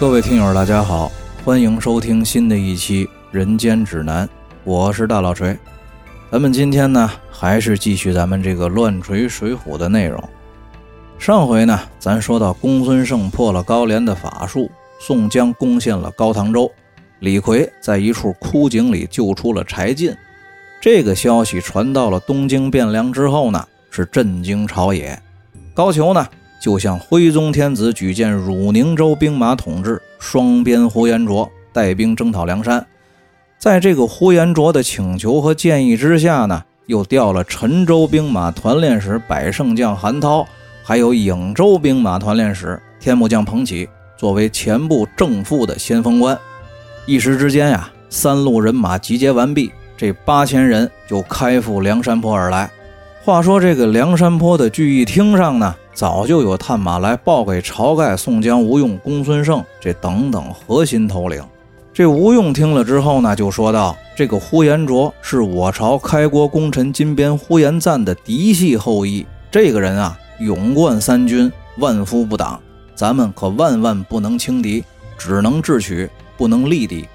[0.00, 1.10] 各位听友，大家好，
[1.44, 4.26] 欢迎收听新的一期《人间指南》，
[4.64, 5.56] 我是大老锤。
[6.32, 10.22] 咱们今天呢，还是继续咱们这个乱锤水浒的内容。
[11.16, 14.68] 上回呢，咱说到公孙胜破了高廉的法术，
[14.98, 16.70] 宋江攻陷了高唐州，
[17.20, 20.12] 李逵在一处枯井里救出了柴进。
[20.82, 25.16] 这个消息传到了东京汴梁之后呢，是震惊朝野。
[25.72, 26.26] 高俅呢？
[26.64, 32.86] 就向徽宗天子举荐汝宁州兵马统制双边呼延灼带兵征讨梁山，
[33.58, 40.46] 在这个呼延灼的请求和建议之下呢，又调了陈州兵马团练使百胜将韩涛，
[40.82, 46.34] 还有颍州兵马团练使天目将彭起作为前部正副的先锋官。
[47.04, 52.70] 一时之间呀，三路人马集结完毕，这八千人就开赴梁山坡而来。
[53.22, 55.74] 话说这个梁山坡的聚义厅上呢。
[55.94, 61.40] 早就有探马来报给晁盖、宋江、吴用、公孙胜这等等核心头领。
[61.92, 72.60] 这吴用听了之后呢，就说道：“这个呼延灼是我朝开国功臣金鞭呼延赞的嫡系后裔，这个人啊，勇冠三军，万夫不挡，
[72.96, 74.82] 咱们可万万不能轻敌，
[75.16, 77.06] 只能智取，不能力敌。”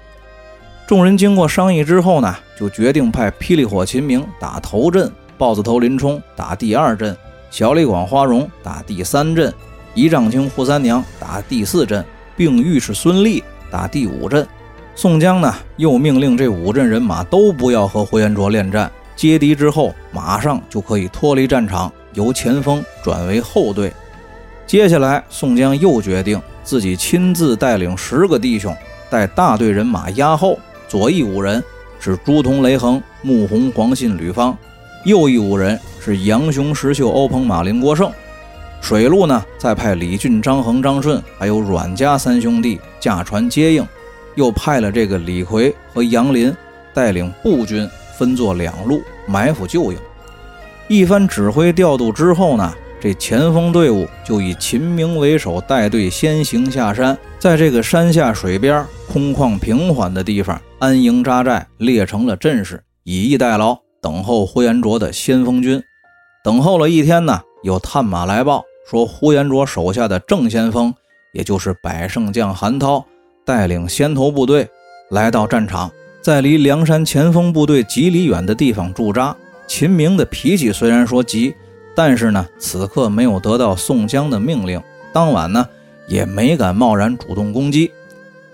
[0.88, 7.14] 众人经过商议之后呢，就决定派霹雳火秦明打头阵，豹子头林冲打第二阵。
[7.50, 9.52] 小李广、花荣打第三阵，
[9.92, 12.04] 一丈青、扈三娘打第四阵，
[12.36, 14.46] 并御史孙立打第五阵。
[14.94, 23.92] 宋江呢，又命令这五阵人马都不要和呼延灼恋战，接敌之后马上就可以脱离战场，由前锋转为后队。
[24.64, 28.72] 接下来，宋江又决定自己亲自带领十个弟兄，
[29.10, 30.56] 带大队人马压后，
[30.86, 31.60] 左翼五人
[31.98, 34.56] 是朱仝、雷横、穆弘、黄信、吕方。
[35.04, 38.10] 右翼五人是杨雄、石秀、欧鹏、马林、郭盛，
[38.80, 43.86] 水路呢再派李俊、张衡、张顺，还有阮家三兄弟驾船接应，
[44.34, 46.50] 又派了这个李逵和杨林
[46.94, 49.98] 带领步军分作两路埋伏救应。
[50.88, 63.78] 一番指挥调度之后呢，这前锋队伍就以秦明为首带队先行下山，在这个山下水边空旷平缓的地方安营扎寨，列成了阵势，以逸待劳。
[64.02, 65.82] 等候呼延灼的先锋军，
[66.42, 70.94] 等候了一天呢，有探马来报说，呼延灼手下的正先锋，
[71.32, 73.04] 也就是百胜将韩涛，
[73.44, 74.66] 带领先头部队
[75.10, 75.90] 来到战场，
[76.22, 79.36] 在离梁山前锋部队几里远的地方驻扎。
[79.66, 81.54] 秦明的脾气虽然说急，
[81.94, 85.68] 但是呢，此刻没有得到宋江的命令，当晚呢，
[86.08, 87.92] 也没敢贸然主动攻击。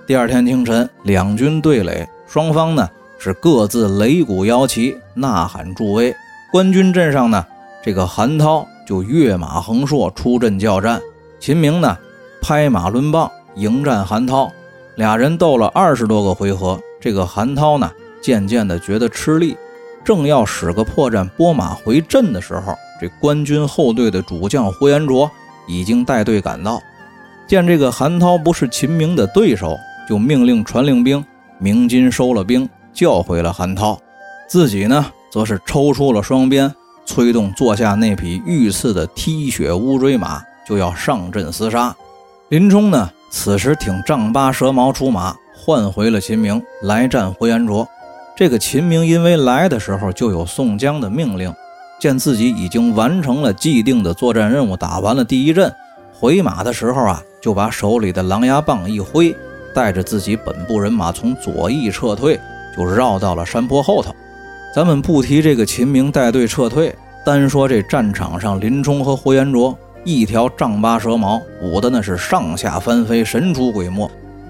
[0.08, 2.88] 第二天清晨，两军对垒，双方呢。
[3.18, 6.14] 是各自擂鼓摇旗，呐喊助威。
[6.52, 7.46] 官军阵上呢，
[7.86, 11.00] 这个韩涛就跃马横槊出阵叫战，
[11.38, 11.96] 秦明呢
[12.42, 14.50] 拍马抡棒迎战韩涛。
[14.96, 17.88] 俩人斗了二十多个回合，这个韩涛呢
[18.20, 19.56] 渐渐的觉得吃力，
[20.04, 25.30] 正要使个破绽拨马回阵的时候，这官军后队的主将呼延灼
[25.68, 26.80] 已经带队赶到，
[27.46, 31.24] 见这个韩涛不是秦明的对手，就命令传令兵
[31.60, 32.68] 鸣金收了兵。
[32.92, 33.96] 叫回了韩涛，
[34.48, 36.74] 自己呢，则是抽出了双鞭，
[37.06, 41.94] 催动坐下那匹御赐的踢血乌骓马，就要上阵厮杀。
[42.48, 47.88] 林冲呢，此时挺丈八蛇矛出马，换回了秦明来战呼延灼。
[48.36, 51.50] 这个秦明因为来的时候就有宋江的命令，
[51.98, 55.72] 见自己已经完成了既定的作战任务，打完了第一阵，
[56.12, 59.34] 回马的时候啊，就把手里的狼牙棒一挥，
[59.74, 62.38] 带着自己本部人马从左翼撤退。
[62.76, 64.14] 就绕到了山坡后头。
[64.76, 66.94] 咱们不提这个秦明带队撤退，
[67.24, 74.06] 单说这战场上，林冲和呼延灼一条丈八蛇矛舞的那是上下翻飞，神出鬼没，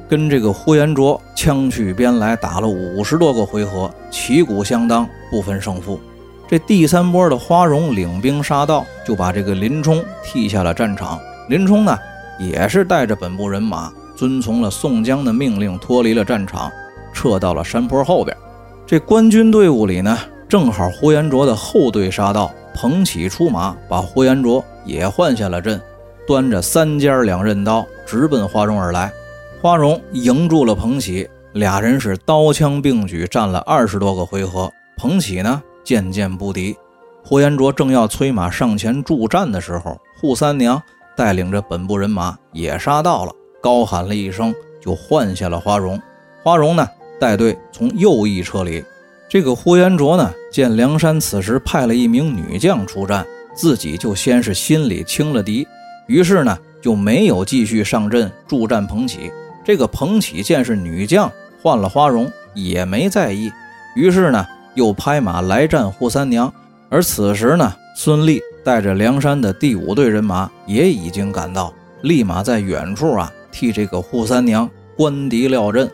[0.08, 6.00] 跟这个呼延灼枪去鞭来，打了五十多个回合，旗鼓相当，不分胜负。
[6.48, 11.20] 这第三波的花荣领兵杀到，就把这个林冲替下了战场。
[11.48, 11.96] 林冲呢，
[12.40, 16.68] 也是带着本部人马，遵从了宋江的命令，脱离了战场。
[17.14, 18.36] 撤到了山坡后边，
[18.86, 20.16] 这官军队伍里呢，
[20.48, 25.80] 正好呼延灼的后队杀到，彭起出马，把呼延灼也换下了阵，
[26.24, 29.12] 端着三尖两刃刀，直奔花荣而来。
[29.60, 34.70] 花荣迎住了彭起，俩人是刀枪并举，战了二十多个回合。
[34.96, 36.76] 彭起呢，渐渐不敌。
[37.24, 40.80] 呼延灼正要催马上前助战的时候，扈三娘
[41.16, 46.00] 带领着本部人马也杀到了，高喊了一声，就换下了花荣。
[46.44, 46.88] 花荣呢？
[47.18, 48.84] 带队从右翼撤离，
[49.28, 55.66] 这个呼延灼呢，见梁山此时派了一名女将出战，自己就先是心里轻了敌，
[56.06, 58.86] 于是呢就没有继续上阵助战。
[58.86, 59.30] 彭起
[59.64, 61.30] 这个彭起见是女将，
[61.62, 63.50] 换了花容也没在意，
[63.94, 66.52] 于是呢，又拍马来战扈三娘。
[66.88, 71.72] 而此时呢，孙立带着梁山的第五队人马也已经赶到，
[72.02, 75.90] 立马在远处啊替这个扈三娘关敌料阵。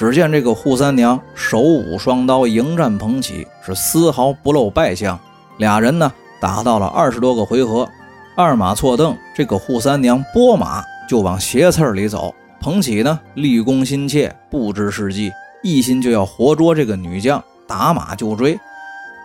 [0.00, 5.20] 只见这个扈三娘手舞双刀迎战彭起，是丝毫不露败相。
[5.58, 6.10] 俩人呢
[6.40, 7.86] 打到了二十多个回合，
[8.34, 12.34] 二马错蹬，这个扈三娘拨马就往斜刺里走。
[12.62, 15.30] 彭起呢立功心切，不知是计，
[15.62, 18.58] 一心就要活捉这个女将，打马就追。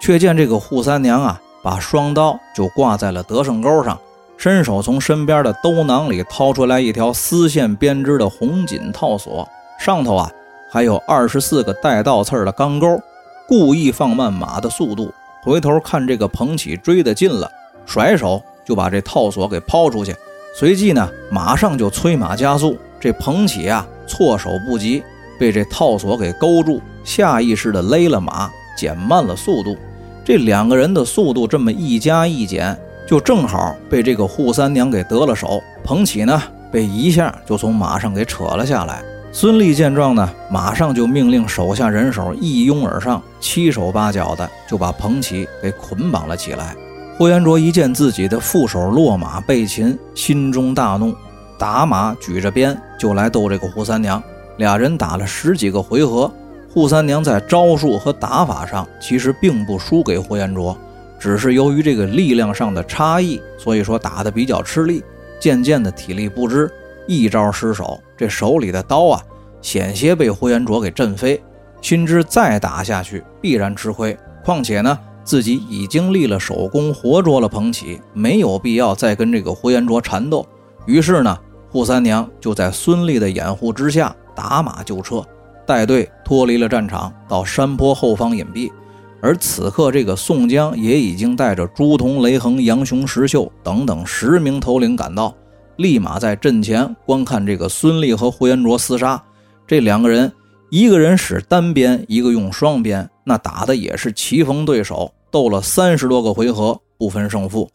[0.02, 3.98] 却见这个扈三娘啊，把双刀就挂在了得胜钩上，
[4.36, 9.48] 伸手从身边的兜囊里掏出来一条丝线编织的红锦套索，
[9.80, 10.30] 上头啊
[10.76, 13.02] 还有二十四个带倒刺的钢钩，
[13.48, 15.10] 故意放慢马的速度。
[15.42, 17.50] 回头看这个彭起追得近了，
[17.86, 20.14] 甩手就把这套索给抛出去，
[20.54, 22.78] 随即呢马上就催马加速。
[23.00, 25.02] 这彭起啊措手不及，
[25.40, 28.52] 被这套索给勾住，下意识的勒了马。
[28.78, 29.78] 减慢了速度，
[30.26, 32.78] 这两个人的速度这么一加一减，
[33.08, 35.64] 就正好被这个扈三娘给得了手。
[35.86, 39.02] 彭起呢，被一下就从马上给扯了下来。
[39.38, 46.74] 孙立见状呢，马上就命令手下人手一拥而上，七手八脚的就把彭起给捆绑了起来。
[47.18, 51.14] 呼延灼一见自己的副手落马被擒，心中大怒，
[51.60, 54.24] 打马举着鞭就来斗这个扈三娘。
[54.56, 56.32] 俩人打了十几个回合。
[56.74, 60.78] 扈三娘在招数和打法上其实并不输给呼延灼，
[61.20, 65.04] 只是由于这个力量上的差异，所以说打得比较吃力，
[65.42, 66.72] 渐渐的体力不支，
[67.08, 69.22] 一招失手，这手里的刀啊
[69.62, 71.42] 险些被呼延灼给震飞，
[71.82, 80.46] 心知再打下去必然吃亏，况且呢自己已经立了首功，活捉了彭起，没有必要再跟这个呼延灼缠斗，
[80.86, 81.38] 于是呢，
[81.72, 85.24] 扈三娘就在孙立的掩护之下打马就撤。
[85.66, 88.72] 带队脱离了战场，到山坡后方隐蔽。
[89.20, 95.34] 而此刻，这个宋江也已经带着朱仝、雷横、杨雄、石秀等等十名头领赶到，
[95.78, 99.22] 立马在阵前观看这个孙立和呼延灼厮杀。
[99.68, 100.32] 这两个人，
[100.70, 107.70] 一个人使单鞭，一个用双鞭，那打的也是棋逢对手，斗了三十多个回合，不分胜负。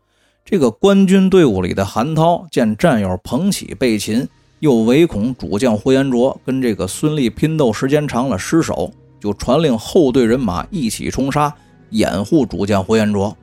[0.45, 4.29] 这个官军队伍里的韩涛见战友彭起被擒。
[4.61, 11.51] 又唯恐主将呼延灼跟这个孙立拼斗时间长了失手，就传令后队人马一起冲杀，
[11.89, 13.35] 掩护主将呼延灼。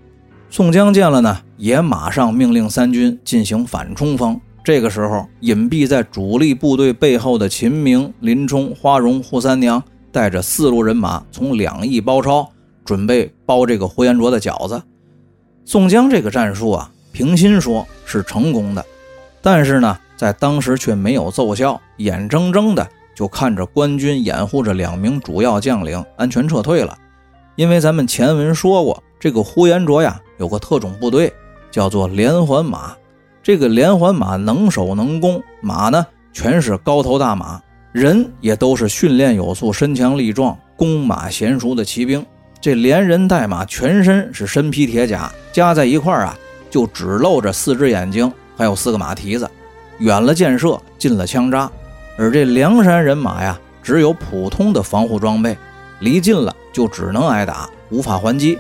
[0.52, 4.40] 宋江见了呢，也马上命令三军进行反冲锋。
[4.68, 9.82] 这个时候，隐蔽在主力部队背后的秦明、林冲、花荣、扈三娘
[10.12, 12.46] 带着四路人马从两翼包抄，
[12.84, 14.84] 准备包这个呼延灼的饺子。
[15.64, 18.86] 宋江这个战术啊，平心说是成功的，
[19.42, 19.98] 但是呢。
[20.18, 22.86] 在当时却没有奏效，眼睁睁的
[23.16, 26.98] 就看着官军掩护着两名主要将领安全撤退了。
[27.56, 31.32] 因为咱们前文说过，这个呼延灼呀有个特种部队
[31.70, 32.98] 叫做连环马，
[33.48, 37.62] 这个连环马能守能攻，马呢全是高头大马，
[37.94, 42.26] 人也都是训练有素、身强力壮、弓马娴熟的骑兵。
[42.60, 46.38] 这连人带马全身是身披铁甲，加在一块儿啊，
[46.70, 49.50] 就只露着四只眼睛，还有四个马蹄子。
[50.00, 51.72] 远了箭射，近了枪扎，
[52.18, 55.56] 而这梁山人马呀，只有普通的防护装备，
[56.02, 58.60] 离近了就只能挨打，无法还击。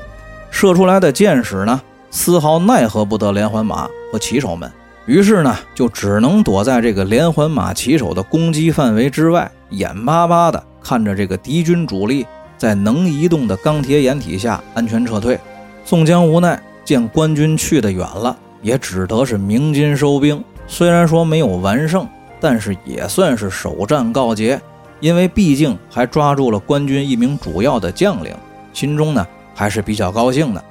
[0.49, 4.71] 射出来的箭矢呢，丝毫奈何不得连环马和骑手们，
[5.07, 12.25] 于是呢，就只能躲在这个连环马骑手的攻击范围之外，眼巴巴的看着这个敌军主力
[12.57, 15.39] 在能移动的钢铁掩体下安全撤退。
[15.85, 20.43] 宋江无奈见官军去得远了，也只得是鸣金收兵。
[20.67, 22.05] 虽然说没有完胜，
[22.41, 24.59] 但是也算是首战告捷，
[24.99, 28.35] 因为毕竟还抓住了官军一名主要的将领，
[28.73, 30.61] 心中呢还是比较高兴的。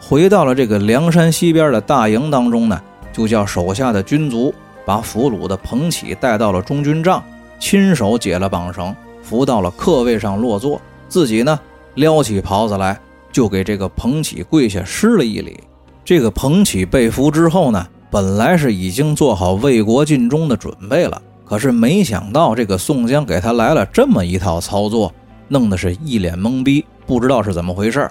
[0.00, 2.80] 回到了这个梁山西边的大营当中呢，
[3.12, 4.54] 就叫手下的军卒
[4.84, 7.22] 把俘虏的彭起带到了中军帐，
[7.60, 11.58] 亲手解了绑绳，扶到了客位上落座，自己呢
[11.94, 12.98] 撩起袍子来，
[13.30, 15.60] 就给这个彭起跪下施了一礼。
[16.04, 17.86] 这个彭起被俘之后呢。
[18.12, 25.10] 本来是已经做好为国尽忠的准备了，可是没想到这个宋江给他来了这么一套操作，
[25.48, 28.06] 弄得是一脸懵逼，不知道是怎么回事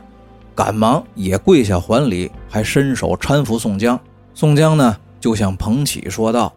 [0.56, 4.00] 赶忙也跪下还礼，还伸手搀扶宋江。
[4.34, 6.52] 宋江呢，就向彭起说道：“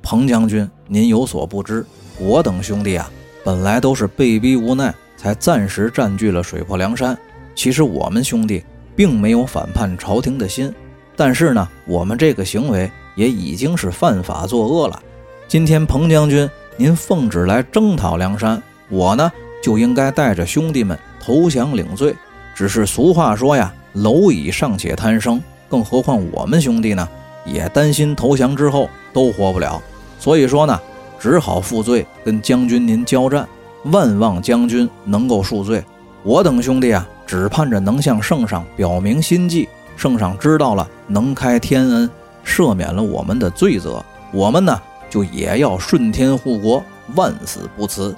[0.00, 1.84] 彭将军，您有所不知，
[2.18, 3.10] 我等兄弟啊，
[3.44, 7.16] 本来都是被逼无奈，才暂时占据了水泊梁山。
[7.54, 8.64] 其实我们兄弟
[8.94, 10.72] 并没有反叛朝廷的心。”
[11.18, 15.02] 但是呢，我们这个行为也已经是犯法作恶了。
[15.48, 22.14] 今天彭将军您奉旨来征讨梁山，我呢就应该带着兄弟们投降领罪。
[22.54, 27.08] 只是俗话说呀，蝼蚁尚且贪生，更何况我们兄弟呢？
[27.44, 29.80] 也担心投降之后都活不了，
[30.18, 30.80] 所以说呢，
[31.18, 33.46] 只好负罪跟将军您交战。
[33.84, 35.84] 万望将军能够恕罪。
[36.24, 42.10] 我等兄弟啊，只盼着能向圣上表明心迹，圣上知道了，能开天恩，
[42.44, 44.04] 赦免了我们的罪责。
[44.32, 44.76] 我们呢，
[45.08, 46.82] 就也要顺天护国，
[47.14, 48.12] 万死不辞。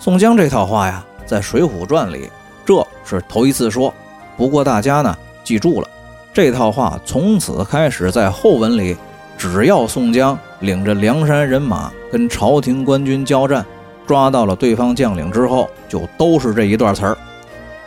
[0.00, 2.28] 宋江这套话呀，在《水浒传》里
[2.64, 3.94] 这是头一次说。
[4.36, 5.88] 不过大家呢，记住了，
[6.32, 8.96] 这套话从此开始在后文里，
[9.36, 13.64] 只要宋江领着梁山人马跟朝廷官军交战。
[14.06, 17.16] 抓到了对方将领之后，就都是这一段词儿。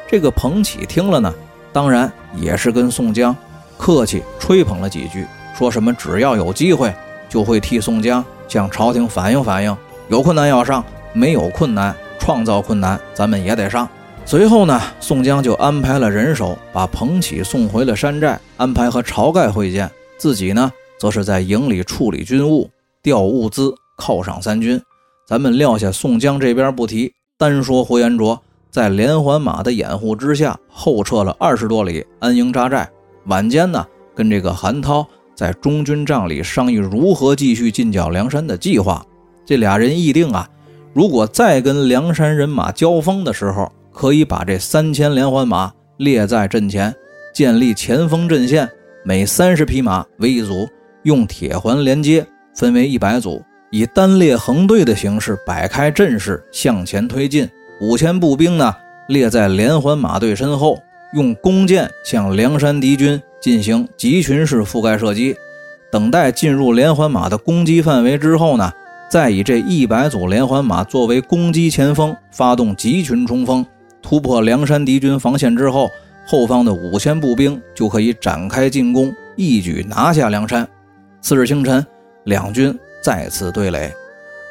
[0.07, 1.33] 这个彭起听了呢，
[1.73, 3.35] 当然也是跟宋江
[3.77, 6.93] 客气吹捧了几句，说什么只要有机会，
[7.27, 9.75] 就会替宋江向朝廷反映反映，
[10.07, 10.81] 有困难要上，
[11.11, 13.85] 没有困难创造困难，咱们也得上。
[14.25, 22.67] 随后呢，宋江就安排了人手把彭起送回了山寨，安排和晁盖会见，自己呢，则是在营里处理军务、
[23.03, 24.81] 调物资、犒赏三军。
[25.27, 32.89] 咱们撂下宋江这边不提，单说呼延灼在连环马的掩护之下后撤了二十多里，安营扎寨。
[33.25, 39.05] 晚间呢，跟这个韩涛在中军帐里商议如何继续进剿梁山的计划。
[39.45, 40.49] 这俩人议定啊，
[40.93, 46.93] 如果再跟梁山人马交锋的时候，可以把这三千连环马列在阵前，
[47.33, 48.67] 建立前锋阵线，
[49.05, 50.67] 每三十匹马为一组，
[51.03, 53.41] 用铁环连接，分为一百组。
[53.71, 57.49] 以单列横队的形式摆开阵势向前推进，
[57.81, 58.71] 五千步兵呢
[59.07, 60.77] 列在连环马队身后，
[61.15, 65.35] 用弓箭向梁山敌军进行集群式覆盖射击。
[65.91, 68.71] 等待进入连环马的攻击范围之后呢，
[69.09, 73.65] 再以这一百组连环马作为攻击前锋，发动集群冲锋，
[74.03, 75.89] 突破梁山敌军防线之后，
[76.27, 80.67] 后方的五千步兵就可以展开进攻，一举拿下梁山。
[81.21, 81.83] 次日清晨，
[82.25, 82.77] 两军。
[83.01, 83.93] 再次对垒，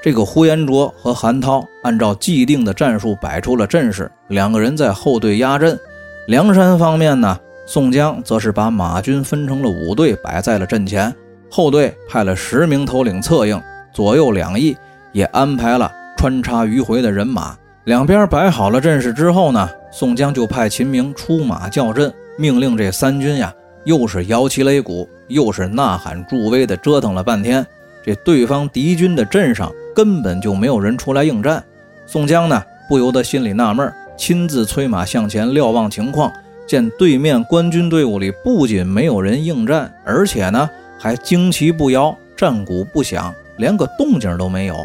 [0.02, 5.78] 这个呼延灼和韩涛按照既定的战术摆出了阵势，两个人在后队压阵。
[6.26, 11.14] 梁山方面呢，宋江则是把马军分成了五队摆在了阵前，
[11.50, 13.58] 后队派了十名头领策应，
[13.90, 14.76] 左右两翼
[15.12, 17.56] 也安排了穿插迂回的人马。
[17.84, 23.52] 两边摆好了阵势之后呢，宋江就派秦明出马叫阵，命令这三军呀，
[23.84, 27.66] 又是摇旗擂鼓，又是呐喊助威的折腾了半天。
[28.04, 31.62] 这对方敌军的阵上根本就没有人出来应战，
[32.06, 36.32] 宋江呢不由得心里纳闷，亲自催马向前瞭望情况，
[36.64, 40.70] 见对面官军队伍里不仅没有人应战，而且呢
[41.00, 44.76] 还旌旗不摇，战鼓不响，连个动静都没有，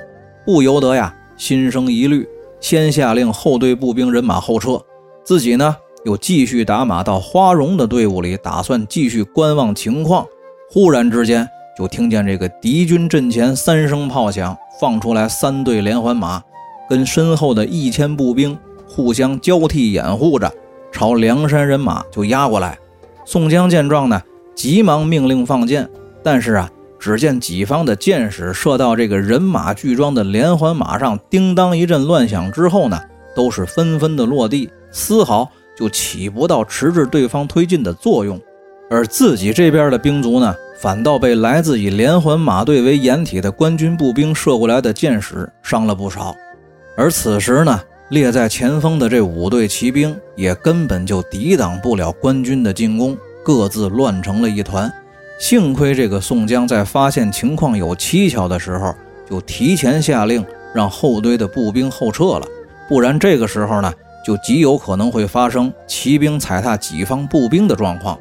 [0.43, 2.27] 不由得呀心生疑虑，
[2.59, 4.81] 先下令后队步兵人马后撤，
[5.23, 10.25] 自己呢又继续打马到花荣的队伍里，打算继续观望情况。
[10.69, 11.47] 忽然之间。
[11.77, 16.41] 就听见这个敌军阵前三声炮响，放出来三队连环马，
[16.89, 18.57] 跟身后的一千步兵
[18.89, 20.51] 互相交替掩护着，
[20.91, 22.79] 朝梁山人马就压过来。
[23.25, 24.19] 宋江见状呢，
[24.55, 25.87] 急忙命令放箭，
[26.23, 26.67] 但是啊，
[26.99, 32.99] 只见己方的箭矢射到这个人马聚装的连环马上，叮当一阵乱响之后呢，
[33.35, 38.39] 都是纷纷的落地，丝毫就起不到迟滞对方推进的作用。
[38.89, 46.33] 而自己这边的兵卒呢，反倒被来自以连环马队为掩体的官军步兵射过来的箭矢伤了不少。
[46.95, 54.91] 而此时呢，列在前锋的这五队骑兵也根本就抵挡不了官军的进攻，各自乱成了一团。
[55.37, 58.93] 幸亏这个宋江在发现情况有蹊跷的时候，
[59.29, 62.47] 就提前下令让后队的步兵后撤了，
[62.89, 63.93] 不然这个时候呢，
[64.25, 68.17] 就极有可能会发生骑兵踩踏己方步兵的状况。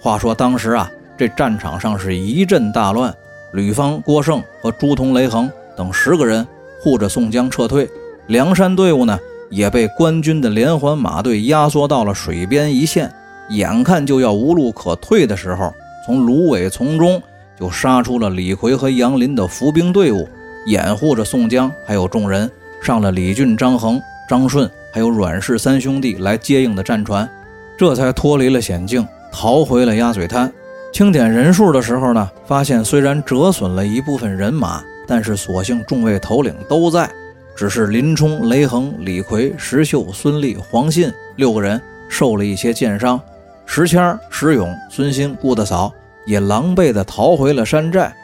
[0.00, 3.14] 话说当时啊，这战场上是一阵大乱，
[3.52, 6.46] 吕方、郭盛和朱仝、雷横等十个人
[6.80, 7.86] 护着宋江撤退，
[8.28, 9.18] 梁山队伍呢
[9.50, 13.12] 也被官军的连环马队压缩到了水边一线，
[13.50, 15.72] 眼看就要无路可退的时候，
[16.06, 17.20] 从芦苇丛中
[17.58, 20.28] 就杀出了李逵和杨林的伏兵队伍，
[20.66, 22.48] 掩护着宋江还有众人
[22.80, 27.28] 上了李俊、张衡、张顺还有阮氏三兄弟来接应的战船，
[27.76, 29.04] 这才脱离了险境。
[29.32, 30.50] 逃回了鸭嘴滩，
[30.92, 37.10] 清点人数的时候呢，发现虽然折损了一部分人马，但是所幸众位头领都在，
[37.56, 43.20] 只是林冲、雷横、李逵、石秀、孙立、黄信六个人受了一些箭伤，
[43.66, 45.92] 石谦、石勇、孙兴、顾大嫂
[46.24, 48.14] 也狼狈地逃回了山寨。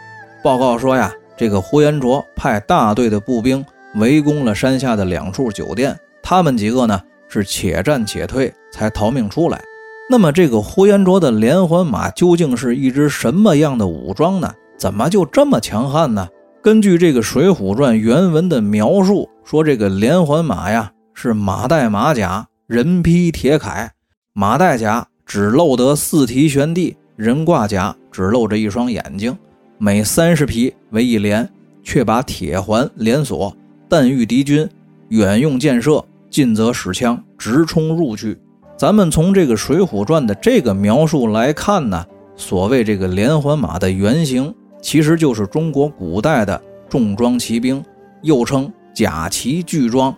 [0.43, 3.65] 报告说呀，这个呼延灼派大队的步兵
[3.97, 9.61] 围攻了山下的两处酒店，他们几个呢是且战且退，才逃命出来。
[10.09, 14.53] 那么这个呼延灼的连环马究竟是一支什么样的武装呢？
[14.79, 16.27] 怎么就这么强悍呢？
[16.63, 23.89] 根据这个《水浒传》原文的描述，说这个连环马呀是马带马甲，人披铁铠，
[24.33, 29.35] 马带甲只露得四蹄悬地，人挂甲只露着一双眼睛，
[29.79, 31.49] 每三十匹为一连，
[31.83, 33.57] 却把铁环连锁，
[33.89, 34.69] 但遇敌军，
[35.09, 38.37] 远用箭射，近则使枪直冲入去。
[38.77, 42.05] 咱们从这个《水浒传》的这个描述来看呢，
[42.37, 46.61] 所谓这个连环马的原型，其实就是中国古代的
[46.91, 47.83] 重装骑兵，
[48.21, 50.15] 又称甲骑巨装。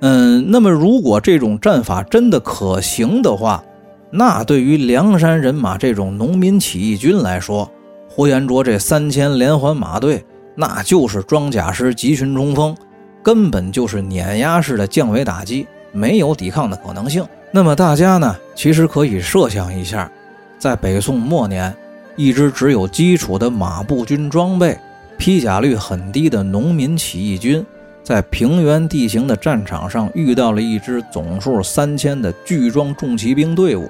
[0.00, 3.62] 嗯，那么如果这种战法真的可行的话，
[4.10, 7.70] 那对于梁山人马这种农民起义军来说，
[8.08, 10.24] 呼延灼这三千连环马队，
[10.56, 12.76] 那就是装甲师集群冲锋，
[13.22, 17.24] 根本就是碾压式的降维打击，没有抵抗的可能性。
[17.52, 20.10] 那么大家呢，其实可以设想一下，
[20.58, 21.72] 在北宋末年，
[22.16, 24.76] 一支只有基础的马步军装备、
[25.16, 27.64] 披甲率很低的农民起义军，
[28.02, 33.88] 在平原地形的战场上遇到了一支总数三千的巨装重骑兵队伍，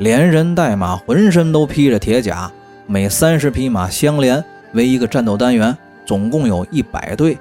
[0.00, 2.50] 连人带马，浑身都披着铁甲，
[2.86, 4.42] 每三十匹马相连
[4.72, 5.76] 为一个战斗单元，
[6.06, 7.36] 总共有一百队。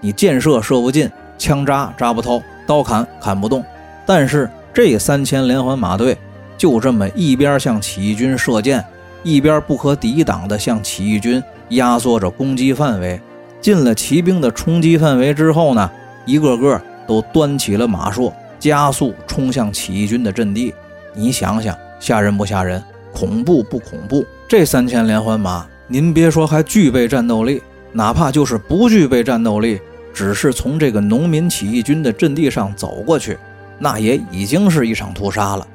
[0.00, 3.64] 你箭射射不进，枪扎扎不透，刀砍砍不动，
[4.04, 4.50] 但是。
[4.72, 6.16] 这三千连环马队
[6.56, 8.82] 就这么一边向起义军射箭，
[9.24, 13.20] 一边不可抵挡地向起义军压缩着攻击范围。
[13.60, 15.90] 进了骑兵的冲击范围之后呢，
[16.24, 20.72] 一个个都端起了马槊，加速冲向起义军的阵地。
[21.14, 22.82] 你想想，吓人不吓人？
[23.12, 24.24] 恐怖不恐怖？
[24.48, 29.80] 这三千连环马，您别说还具备战斗力，哪怕就是不具备战斗力，
[30.12, 33.38] 只是从这个农民起义军的阵地上走过去。
[33.78, 35.66] 那也已经是一场屠杀了，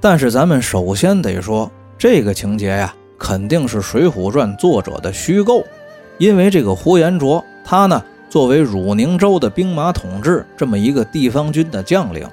[0.00, 5.64] 但是咱们首先得说，这个情节呀，肯定是《水浒传》作者的虚构，
[6.18, 12.28] 因为这个呼延灼，他呢作为汝宁州的兵马统治这么一个地方军的将领，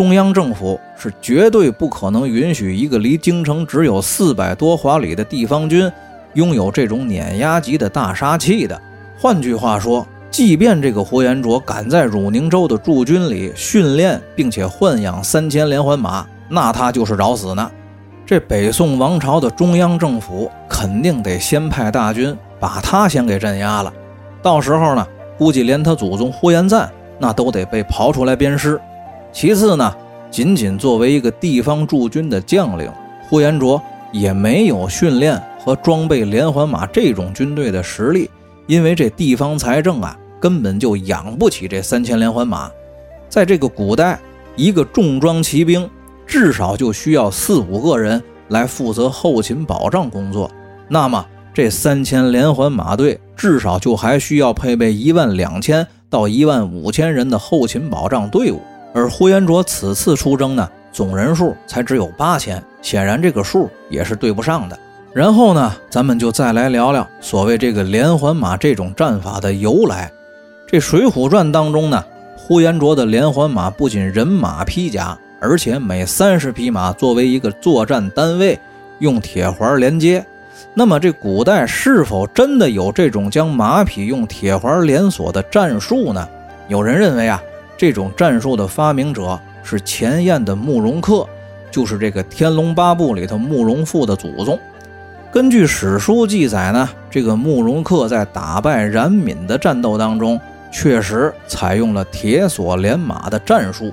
[0.00, 5.92] 中央政府是绝对不可能允许一个离京城只有四百多华里的地方军
[6.32, 8.80] 拥有这种碾压级的大杀器的。
[9.18, 10.06] 换句话说。
[10.30, 17.70] 即便这个呼延灼敢在汝宁州的驻军里训练，并且豢养三千连环马，那他就是找死呢。
[18.24, 23.92] 这北宋王朝的中央政府肯定得先派大军把他先给镇压了。
[24.40, 25.04] 到时候呢，
[25.36, 28.80] 估计连他祖宗呼延赞那都得被刨出来鞭尸。
[29.32, 29.94] 其次呢，
[30.30, 32.90] 仅仅作为一个地方驻军的将领，
[33.28, 33.80] 呼延灼
[34.12, 38.28] 也没有训练和装备连环马这种军队的实力。
[38.66, 42.70] 因为这地方财政啊，根本就养不起这三千连环马。
[43.28, 44.18] 在这个古代，
[44.56, 45.88] 一个重装骑兵
[46.26, 50.50] 至少就需要四五个人来负责后勤保障工作。
[50.88, 58.60] 那么，这三千连环马队至少就还需要配备一万两千到一万五千人的后勤保障队伍。
[58.92, 64.78] 而呼延灼此次出征呢，总人数才只有八千，显然这个数也是对不上的。
[65.12, 70.10] 然后呢，咱们就再来聊聊所谓这个连环马这种战法的由来。
[70.66, 72.04] 这《水浒传》当中呢，
[72.36, 78.58] 呼延灼的连环马不仅人马披甲，而且每三十匹马作为一个作战单位，
[79.00, 80.24] 用铁环连接。
[80.74, 86.28] 那么，这古代是否真的有这种将马匹用铁环连锁的战术呢？
[86.68, 87.42] 有人认为啊，
[87.80, 91.26] 这种战术的发明者是前燕的慕容恪，
[91.70, 94.60] 就是这个《天龙八部》里头慕容复的祖宗。
[95.32, 100.38] 根据史书记载呢，这个慕容恪在打败冉闵的战斗当中，
[100.70, 103.90] 确实采用了铁索连马的战术。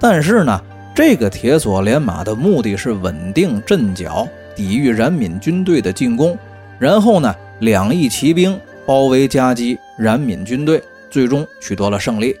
[0.00, 0.60] 但是呢，
[0.92, 6.36] 这个铁索连马的目的是稳定阵脚，抵御冉闵军队的进攻。
[6.80, 12.34] 然后呢，两翼骑兵包围夹击冉闵军队，最终取得了胜利。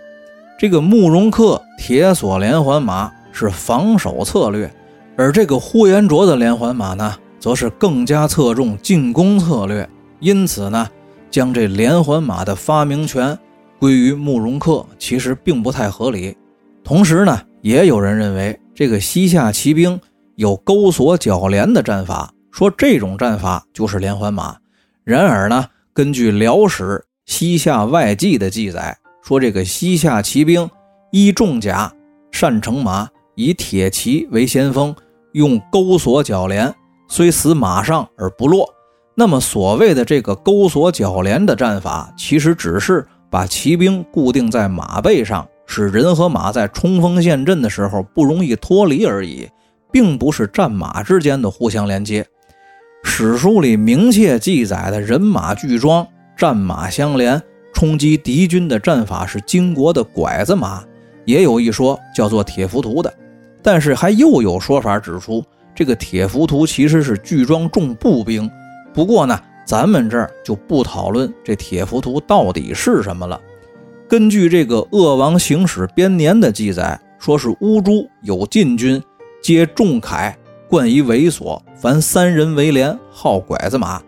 [0.60, 4.70] 这个慕容恪铁索连环马是防守策略，
[5.16, 7.16] 而这个呼延灼的连环马呢？
[7.38, 10.86] 则是更加侧重进攻策略，因此呢，
[11.30, 13.38] 将这连环马的发明权
[13.78, 16.36] 归于慕容恪，其实并不太合理。
[16.84, 19.98] 同时呢，也有人认为这个西夏骑兵
[20.34, 24.54] 有钩索铰连的战法，说这种战法就是连环马。
[25.04, 30.68] 然而呢，根据《辽史西夏外记》的记载，说这个西夏骑兵
[31.12, 31.92] 依重甲，
[32.30, 34.94] 善乘马，以铁骑为先锋，
[35.32, 36.72] 用钩索铰连。
[37.08, 38.72] 虽死马上而不落，
[39.16, 49.48] 那么所谓的这个钩索铰连的战法，其实只是把骑兵固定在马背上，使人和马在冲锋陷阵的时候不容易脱离而已，
[49.90, 52.24] 并不是战马之间的互相连接。
[53.02, 56.06] 史书里明确记载的人马俱装、
[56.36, 57.42] 战马相连、
[57.80, 60.84] 冲击敌军的战法是金国的拐子马，
[61.24, 63.10] 也有一说叫做铁浮屠的。
[63.62, 65.42] 但是还又有说法指出，
[65.74, 68.50] 这个铁浮屠其实是聚装重步兵。
[68.92, 73.40] 不过呢，咱们这儿就不讨论这铁浮屠到底是什么了。
[74.06, 79.02] 根据这个《鄂王行史编年》的记载，说是乌珠有禁军，
[79.42, 80.34] 皆重铠，
[80.68, 84.02] 冠以猥琐，凡三人为连，号拐子马。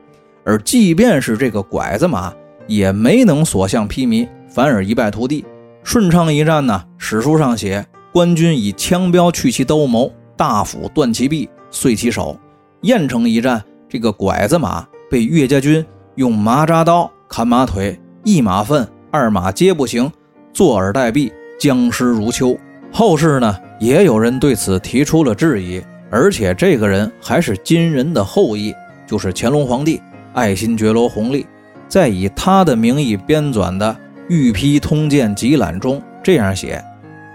[0.45, 2.35] 而即便是这个拐子马，
[2.67, 5.45] 也没能所向披靡，反而一败涂地。
[5.83, 7.85] 顺昌一战呢，史书上写。
[8.13, 12.39] 官军以枪标去其兜谋，大斧断其臂，碎其手。
[12.83, 15.83] 郾城一战，这个拐子马被岳家军
[16.17, 20.13] 用麻扎刀砍马腿，一马粪，二马皆不行，
[20.53, 22.55] 坐而待毙，僵尸如秋。
[22.93, 28.75] 后世呢，也有人对此提出了质疑，而且这个人还是金人的后裔，
[29.07, 29.99] 就是乾隆皇帝
[30.35, 31.47] 爱新觉罗弘历，
[31.93, 33.95] 在以他的名义编纂的
[34.27, 36.83] 《御批通鉴集览》中这样写。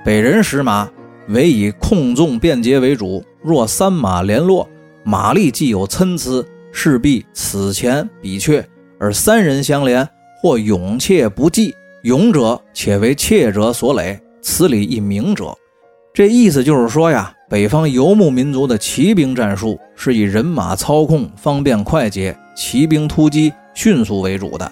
[0.03, 0.89] 北人使马，
[1.27, 3.23] 唯以控纵便捷为主。
[3.43, 4.67] 若三马联络，
[5.03, 8.63] 马力既有参差，势必此前比却；
[8.99, 10.09] 而三人相连，
[10.41, 15.55] 或勇怯不济，勇者且为怯者所累，此理亦明者。
[16.15, 24.69] 这意思就是说呀，北方游牧民族的骑兵战术是以人马操控方便快捷、骑兵突击迅速为主的。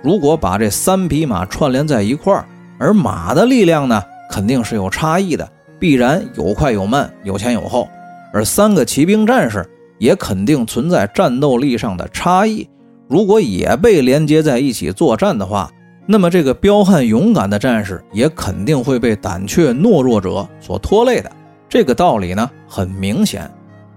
[0.00, 2.46] 如果把这三匹马串联在一块儿，
[2.78, 4.00] 而马的力量呢？
[4.30, 7.88] 肯定是有差异的，必然有快有慢，有前有后。
[8.32, 12.68] 而三个骑兵战士也肯定存在战斗力上的差异。
[13.08, 15.68] 如果也被连接在一起作战的话，
[16.06, 21.30] 那么这个彪悍勇敢的战士也肯定会被胆怯懦弱者所拖累的。
[21.68, 23.50] 这个道理呢很明显。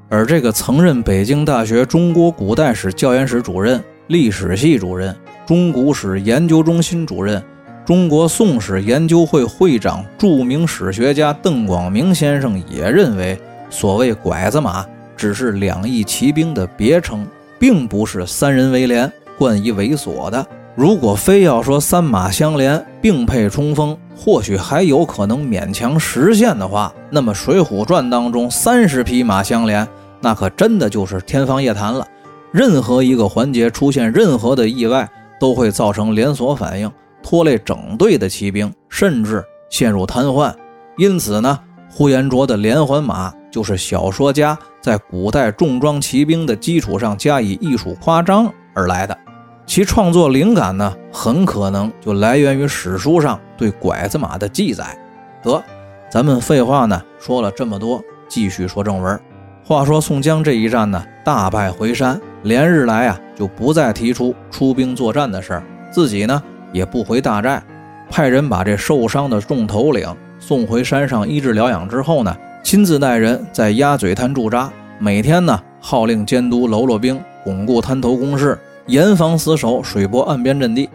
[0.09, 5.15] 而这个曾任北京大学中国古代史教研室主任、历史系主任、
[5.45, 7.43] 中古史研究中心主任。
[7.85, 13.39] 中国宋史研究会会长、著名史学家邓广明先生也认为，
[13.69, 17.25] 所谓“拐子马”只是两翼骑兵的别称，
[17.57, 20.45] 并不是三人为连、冠以猥琐的。
[20.75, 29.87] 如果非要说三马相连、并配冲锋，或许还有可能勉强实现的话，那么《水浒传》当中三十匹马相连，
[30.19, 32.05] 那可真的就是天方夜谭了。
[32.51, 36.91] 任何一个环节出现任何的意外，都会造成连锁反应。
[37.21, 40.53] 拖累整队的骑兵，甚至陷入瘫痪。
[40.97, 49.17] 因此呢，呼延灼的连环马就是小说家在古代重装骑兵的基础上加以艺术夸张而来的。
[49.65, 54.97] 其创作灵感呢，很可能就来源于史书上对拐子马的记载。
[55.43, 55.61] 得，
[56.09, 59.19] 咱们废话呢说了这么多，继续说正文。
[59.65, 66.41] 话说宋江这一战呢，大败回山，连日来啊就不再提出出兵作战的事儿，自己呢。
[66.71, 67.61] 也不回大寨，
[68.09, 70.07] 派人把这受伤的众头领
[70.39, 80.89] 送回山上医治疗养之后呢，亲自带人在鸭嘴滩驻扎，每天呢号令监督喽啰兵，巩固滩头工事，严防死守水泊岸边阵地。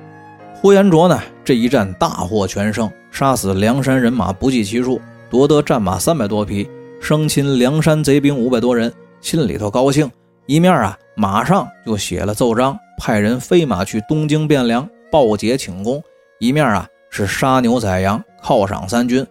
[0.55, 6.67] 呼延灼呢这一战大获全胜，杀死梁山人马不计其数，夺得战马三百多匹，
[7.03, 8.91] 生擒梁山贼兵五百多人，
[9.21, 10.11] 心里头高兴。
[10.47, 14.89] 一面啊马上就写了奏章，派人飞马去东京汴梁。
[15.11, 16.03] 报捷请功，
[16.41, 19.27] 一面啊是杀牛宰羊，犒赏三军。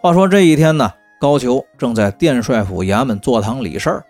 [0.00, 4.02] 话说这一天呢，高俅正在殿帅府衙门坐堂理事，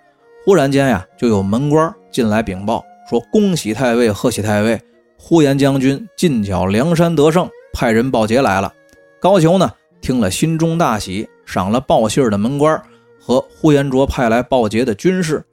[0.45, 4.81] 忽然间呀，就有门官进来禀报说：“恭喜太尉，贺喜太尉，
[5.19, 8.73] 呼延将军进剿梁山得胜，派人报捷来了。”
[9.21, 9.69] 高俅呢
[10.01, 12.81] 听了，心中大喜，赏了报信的门官
[13.21, 15.45] 和呼延灼派来报捷的军士。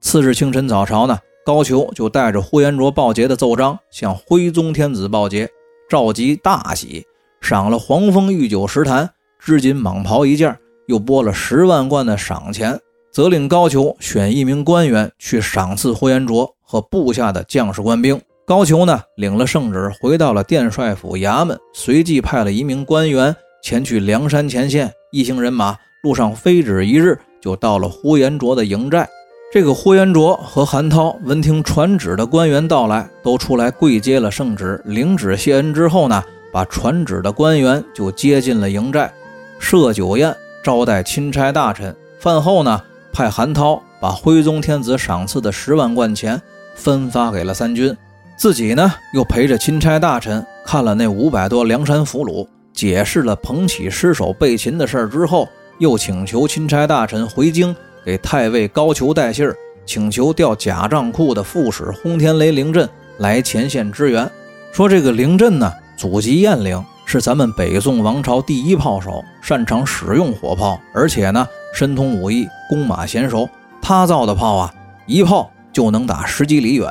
[0.00, 1.18] 次日清晨早朝呢。
[1.44, 5.48] 高俅就带着呼延灼报捷的奏章向徽宗天子报捷，
[5.88, 7.04] 召集大喜，
[7.40, 12.76] 赏了黄蜂御酒十坛，织锦蟒袍一件，又拨了十万贯的赏钱，
[13.12, 18.20] 责令高俅选一名官员去赏赐呼延灼和部下的将士官兵。
[18.44, 23.32] 高俅呢，领了圣旨，回到了殿帅府衙门，随即派了一名官员
[23.62, 29.08] 前去梁山前线，一行人马路上飞止一日，就到了呼延灼的营寨。
[29.52, 39.10] 这个呼延灼和韩涛闻听传旨的官员到来，都出来跪接了圣旨，领旨谢恩之后呢，把传旨的官员就接进了营寨，
[39.60, 41.94] 设酒宴招待钦差大臣。
[42.18, 42.82] 饭后呢，
[43.12, 46.42] 派韩涛把徽宗天子赏赐的十万贯钱
[46.74, 47.96] 分发给了三军。
[48.36, 57.74] 自己呢，又陪着钦差大臣看了那五百多梁山俘虏，解释了彭起失手被擒的事儿之后，又请求钦差大臣回京
[58.06, 62.88] 给太尉高俅带信儿，请求调假账库的副使轰天雷凌震
[63.18, 64.30] 来前线支援。
[64.70, 73.48] 说这个凌震呢，祖籍雁陵，是咱们北宋王朝第一炮手，擅长使用火炮，而且呢，深通武艺，弓马娴熟。
[73.82, 74.72] 他造的炮啊，
[75.06, 76.88] 一炮就能打十几里远。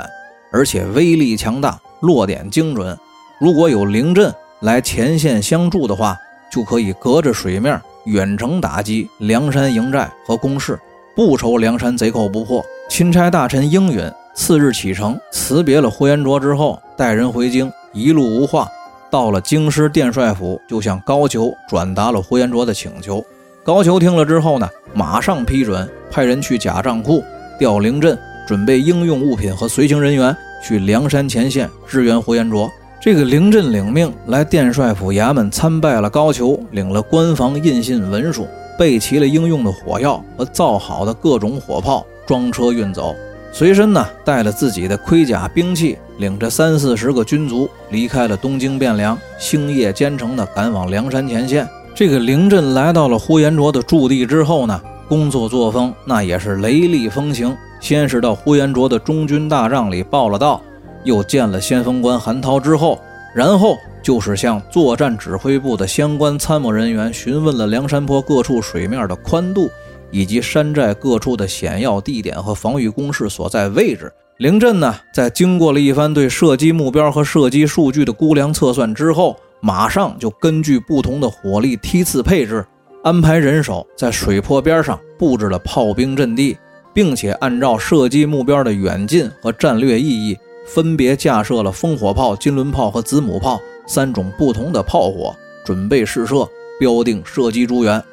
[0.51, 2.97] 而且威力强大，落点精准。
[3.39, 6.17] 如果有凌阵来前线相助的话，
[6.51, 10.77] 就可以隔着水面远程打击梁山营寨和工事，
[11.15, 12.63] 不愁梁山贼寇不破。
[12.89, 18.67] 钦差大臣应允，次日启程，辞别了呼延灼之后，带人回京，一路无话。
[19.09, 23.23] 到了京师殿帅府，就向高俅转达了呼延灼的请求。
[23.63, 27.23] 高俅听了之后呢，马上批准，派人去假账库
[27.57, 30.35] 调凌阵，准备应用物品和随行人员。
[30.63, 38.47] 去梁山前线支援呼延灼，这个凌震领命来殿帅府衙门参拜了高俅，领了官房印信文书，
[38.77, 43.15] 备齐了应用的火药和造好的各种火炮，装车运走。
[43.51, 51.67] 随身呢带了自己的盔甲兵器，领着三四十个军卒离开了东京汴梁，星夜兼程的赶往梁山前线。
[51.93, 57.55] 这个凌震来到了呼延灼的驻地之后呢，工作作风那也是雷厉风行。
[57.79, 60.61] 先是到呼延灼的中军大帐里报了到，
[61.03, 62.99] 又见了先锋官韩涛之后，
[63.35, 69.69] 然后就是向作战指挥部的相关参谋人员询问了梁山坡各处水面的宽度，
[70.09, 74.09] 以及山寨各处的险要地点和防御工事所在位置。
[74.37, 82.65] 凌震呢，在经过了一番对射击目标和射击数据的估量测算之后，马上就根据不同的火力梯次配置，
[83.03, 86.57] 安排人手在水坡边上布置了炮兵阵地。
[86.93, 96.47] 并且按照射击目标的远近和战略意义，分别架设了烽火炮、金轮炮和子母炮三种不同的炮火，准备试射，
[96.79, 98.03] 标定射击诸元。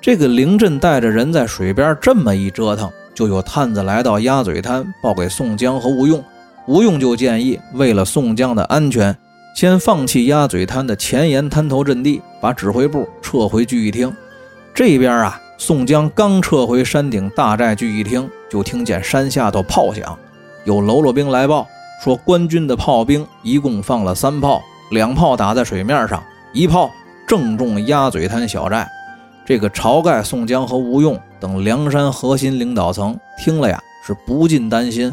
[0.00, 6.24] 这个凌震带着人在水边这么一折腾，就有探子来到鸭嘴滩，报给宋江和吴用。
[6.66, 9.16] 吴用就建议，为了宋江的安全，
[9.54, 14.14] 先放弃鸭嘴滩的前沿滩头阵地，把指挥部撤回聚义厅。
[14.74, 15.40] 这边啊。
[15.62, 20.18] 宋江刚撤回山顶大寨聚义厅，就听见山下头炮响，
[20.64, 21.68] 有喽啰兵来报
[22.02, 26.22] 说，官军的炮兵一共放了三炮，两炮打在水面上，
[26.54, 26.90] 一炮
[27.28, 28.88] 正中鸭嘴滩小寨。
[29.44, 35.12] 这个晁盖、宋江和吴用等梁山核心领导层听了呀，是不禁担心，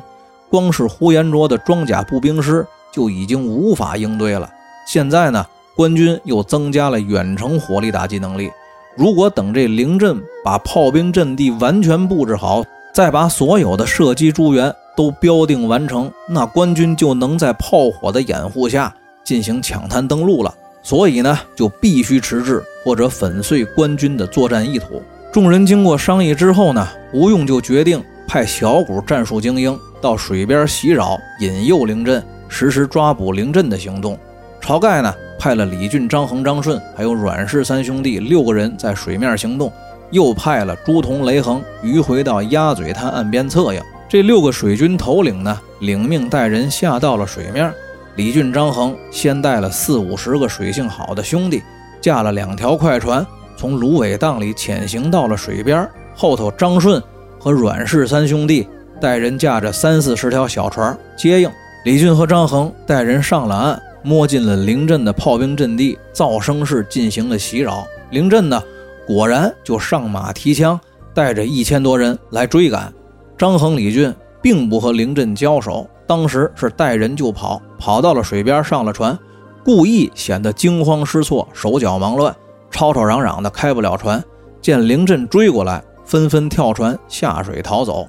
[0.49, 4.49] 光是呼延灼的装甲步兵师就已经无法应对了，
[4.87, 5.45] 现在呢，
[5.75, 8.49] 官军又增加了远程火力打击能力。
[8.95, 20.53] 如果等这凌阵把炮兵阵地完全布置好，再把所有的射击诸元都标定完成，那官军就能在炮火的掩护下进行抢滩登陆了。
[20.81, 25.01] 所以呢，就必须迟滞或者粉碎官军的作战意图。
[25.31, 34.17] 众人经过商议之后呢，吴用就决定派小股战术精英到水边袭扰，引诱凌阵实施抓捕凌阵的行动。
[34.61, 35.13] 晁盖呢？
[35.39, 39.71] 派了李俊、张衡、张顺，还有阮氏三兄弟六个人在水面行动，
[40.09, 43.81] 又派了朱仝、雷横迂回到鸭嘴滩岸边策应。
[44.09, 47.73] 这六个水军头领呢，领命带人下到了水面。
[48.15, 51.61] 李俊、张衡先带了四五十个水性好的兄弟，
[51.99, 53.25] 驾了两条快船，
[53.57, 55.87] 从芦苇荡里潜行到了水边。
[56.15, 57.03] 后头张顺
[57.37, 58.67] 和阮氏三兄弟
[58.99, 61.51] 带人驾着三四十条小船接应。
[61.83, 63.81] 李俊和张衡带人上了岸。
[64.03, 67.85] 摸进了凌阵的炮兵阵地，噪声式进行了袭扰。
[68.11, 68.63] 凌阵呢，
[69.05, 70.79] 果然就上马提枪，
[71.13, 72.93] 带着一千多人来追赶。
[73.37, 79.17] 张衡、李俊并不和凌阵交手，当时是带人就跑，跑到了水边，上了船，
[79.63, 82.35] 故意显得惊慌失措，手脚忙乱，
[82.71, 84.23] 吵吵嚷嚷的开不了船。
[84.61, 88.07] 见凌阵追过来，纷纷跳船下水逃走。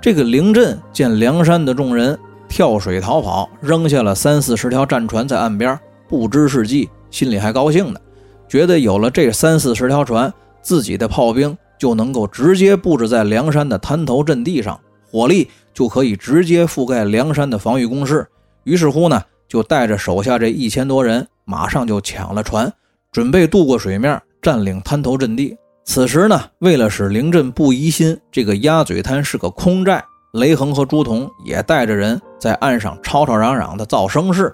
[0.00, 2.18] 这个凌振见梁山的众人。
[2.46, 5.76] 跳水逃跑，扔下了三四十条战船在岸边，
[6.08, 7.98] 不知是计，心里还高兴呢，
[8.46, 10.32] 觉得有了这三四十条船，
[10.62, 14.78] 自己的炮兵就能够直接布置在梁山的滩头阵地上，
[15.10, 18.26] 火力就可以直接覆盖梁山的防御工事。
[18.64, 22.72] 于是乎呢，就带着手下这一千多人，马上就抢了船，
[23.12, 25.56] 准备渡过水面，占领滩头阵地。
[25.84, 30.02] 此时呢，为了使凌阵不疑心这个鸭嘴滩是个空寨。
[30.32, 34.52] 雷横和朱仝也带着人在岸上吵吵嚷嚷的造声势，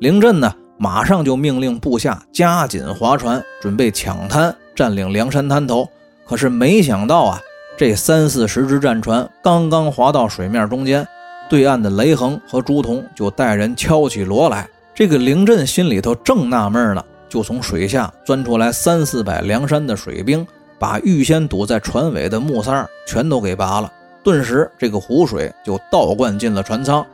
[0.00, 5.88] 凌震呢马上就命令部下加紧划船，准备抢滩占领梁山滩头。
[6.30, 7.40] 可是没想到啊，
[7.76, 11.04] 这三四十只战船刚刚划到水面中间，
[11.48, 14.68] 对岸的雷横和朱仝就带人敲起锣来。
[14.94, 20.46] 这个凌震心里头正纳闷呢，就从水下钻出来三四百梁山的水兵，
[20.78, 23.92] 把预先堵在船尾的木塞全都给拔了。
[24.22, 27.04] 顿时，这个湖水就倒灌进了船舱。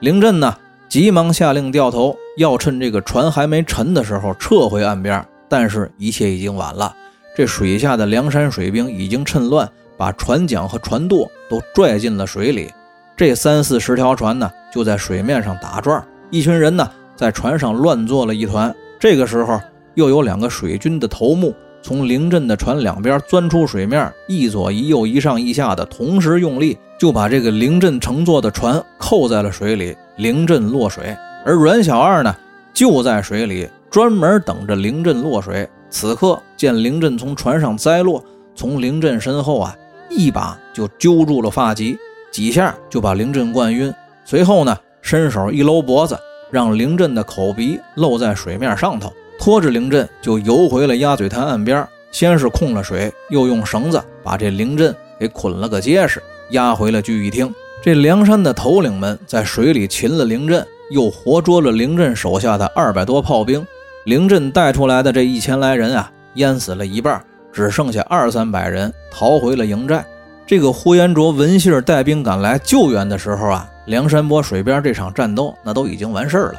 [0.00, 0.52] 凌震呢，
[0.88, 5.24] 急忙下令掉头，要趁这个船还没沉的时候撤回岸边。
[5.48, 6.92] 但是，一切已经晚了。
[7.34, 12.72] 这水下的梁山水兵已经趁乱把船桨和船舵都拽进了水里。
[13.16, 16.04] 这三四十条船呢，就在水面上打转。
[16.30, 16.90] 一群人呢。
[17.16, 18.74] 在船上乱作了一团。
[18.98, 19.60] 这个时候，
[19.94, 29.96] 又有两个水军的头目从凌阵的船两边钻出水面，一左一右、一上一下的同时用力，就把这个凌阵乘坐的船扣在了水里。
[30.16, 31.16] 凌阵落水，
[31.46, 32.34] 而阮小二呢，
[32.72, 35.68] 就在水里专门等着凌阵落水。
[35.94, 38.20] 此刻见凌震从船上栽落，
[38.56, 39.76] 从凌震身后啊，
[40.10, 41.96] 一把就揪住了发髻，
[42.32, 43.94] 几下就把凌震灌晕。
[44.24, 46.18] 随后呢，伸手一搂脖子。
[46.50, 51.86] 让凌震的口鼻露在水面上头，拖着凌震就游回了鸭嘴滩岸边。
[52.10, 57.52] 先是控了水，又用绳子把这凌震给捆了个结实，押回了聚义厅。
[57.80, 63.64] 这梁山的头领们在水里擒了凌震，又活捉了凌震手下的二百多炮兵。
[64.04, 67.18] 凌震带出来的这一千来人啊，淹死了一半，
[67.50, 70.04] 只剩下二三百人逃回了营寨。
[70.46, 73.68] 这个呼延灼闻信带兵赶来救援的时候啊。
[73.86, 76.54] 梁山泊水边这场战斗，那都已经完事儿了。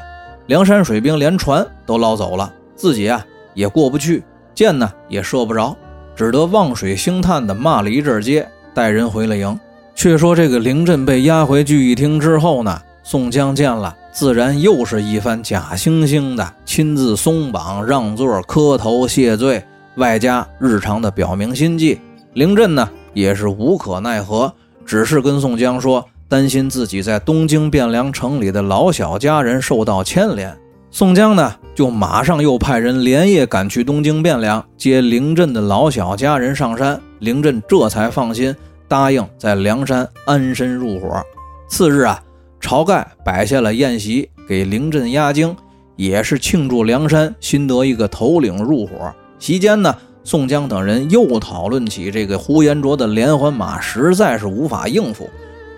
[0.46, 4.22] 梁山水兵连船都捞走了，自己啊也过不去，
[4.54, 5.76] 箭呢也射不着，
[6.14, 9.58] 只得望水兴叹的骂了一阵街，带人回了营。
[9.94, 19.62] 却说这个凌震被押回聚义厅之后呢，宋江见了，自然又是一番假惺惺的亲自松绑、让座、磕头谢罪，
[19.96, 22.00] 外加日常的表明心迹。
[22.32, 24.50] 凌震呢也是无可奈何，
[24.86, 26.02] 只是跟宋江说。
[26.30, 30.56] 担心自己在东京汴梁城里的老小家人受到牵连，
[30.90, 36.98] 宋江呢就马上又派人连夜赶去东京汴梁接凌震的老小家人上山。
[37.18, 38.56] 凌震这才放心，
[38.88, 41.22] 答应在梁山安身入伙。
[41.68, 42.18] 次日啊，
[42.66, 45.54] 晁盖摆下了宴席，给凌震压惊，
[45.94, 48.92] 也是庆祝梁山新得一个头领入伙。
[49.38, 55.30] 席间呢，宋江等人又讨论起这个呼延灼的连环马，实在是无法应付。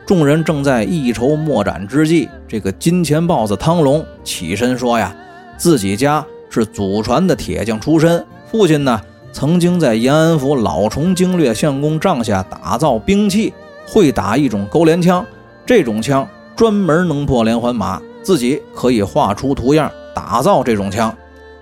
[0.07, 5.15] 众人正在一筹莫展之际，这个金钱豹子汤龙起身说：“呀，
[5.59, 8.99] 自己家是祖传的铁匠出身，父亲呢
[9.31, 13.53] 曾经在延安府老崇经略相公帐下打造兵器，
[13.87, 15.23] 会打一种钩镰枪，
[15.67, 16.27] 这种枪
[16.59, 21.17] 专门能破连环马，自己可以画出图样打造这种枪。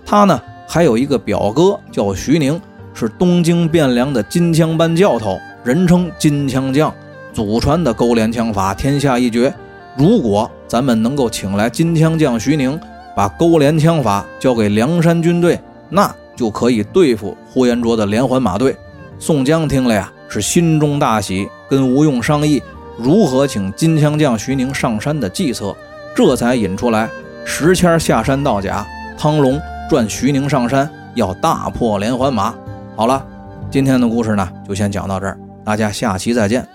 [0.07, 2.59] 他呢还有一个表哥叫徐宁，
[2.95, 6.91] 是东京汴梁的金枪班教头，人称金枪将。”
[7.35, 9.53] 祖传的勾连枪法天下一绝，
[9.99, 12.81] 如果咱们能够请来金枪将徐宁，
[13.15, 18.75] 把勾连枪法交给梁山军队，那就可以对付呼延灼的连环马队。
[19.19, 22.63] 宋江听了呀，是心中大喜，跟吴用商议
[22.99, 25.77] 如何请金枪将徐宁上山的计策，
[26.15, 27.09] 这才引出来
[27.45, 28.87] 石谦下山盗甲，
[29.19, 32.55] 汤龙转徐宁上山，要大破连环马。
[32.95, 33.25] 好了，
[33.71, 36.67] 今天的故事呢，就先讲到这儿，大家下期再见。